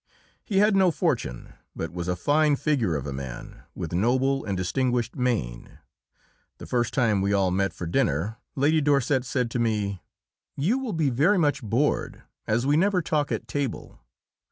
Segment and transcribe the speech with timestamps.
[0.43, 4.57] He had no fortune, but was a fine figure of a man, with noble and
[4.57, 5.77] distinguished mien.
[6.57, 10.01] The first time we all met for dinner Lady Dorset said to me:
[10.55, 13.99] "You will be very much bored, as we never talk at table."